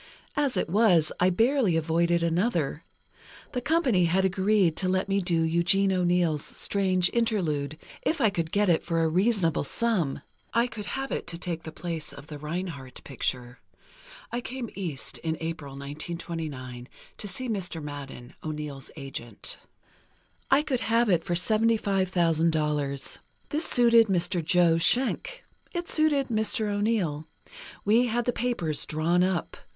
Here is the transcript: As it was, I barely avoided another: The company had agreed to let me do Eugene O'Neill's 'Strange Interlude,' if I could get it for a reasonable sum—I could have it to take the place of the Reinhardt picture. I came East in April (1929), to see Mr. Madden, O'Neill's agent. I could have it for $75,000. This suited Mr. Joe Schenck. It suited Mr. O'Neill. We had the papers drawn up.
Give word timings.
As 0.35 0.57
it 0.57 0.67
was, 0.67 1.11
I 1.19 1.29
barely 1.29 1.77
avoided 1.77 2.23
another: 2.23 2.83
The 3.51 3.61
company 3.61 4.05
had 4.05 4.25
agreed 4.25 4.75
to 4.77 4.89
let 4.89 5.07
me 5.07 5.21
do 5.21 5.39
Eugene 5.43 5.91
O'Neill's 5.93 6.43
'Strange 6.43 7.11
Interlude,' 7.13 7.77
if 8.01 8.19
I 8.19 8.31
could 8.31 8.51
get 8.51 8.67
it 8.67 8.81
for 8.81 9.03
a 9.03 9.07
reasonable 9.07 9.63
sum—I 9.63 10.65
could 10.65 10.87
have 10.97 11.11
it 11.11 11.27
to 11.27 11.37
take 11.37 11.61
the 11.61 11.71
place 11.71 12.13
of 12.13 12.25
the 12.25 12.39
Reinhardt 12.39 13.03
picture. 13.03 13.59
I 14.31 14.41
came 14.41 14.71
East 14.73 15.19
in 15.19 15.37
April 15.39 15.73
(1929), 15.73 16.87
to 17.19 17.27
see 17.27 17.47
Mr. 17.47 17.79
Madden, 17.79 18.33
O'Neill's 18.43 18.89
agent. 18.95 19.59
I 20.49 20.63
could 20.63 20.79
have 20.79 21.09
it 21.09 21.23
for 21.23 21.35
$75,000. 21.35 23.19
This 23.49 23.65
suited 23.65 24.07
Mr. 24.07 24.43
Joe 24.43 24.79
Schenck. 24.79 25.43
It 25.75 25.87
suited 25.87 26.29
Mr. 26.29 26.69
O'Neill. 26.71 27.27
We 27.85 28.07
had 28.07 28.25
the 28.25 28.33
papers 28.33 28.87
drawn 28.87 29.23
up. 29.23 29.57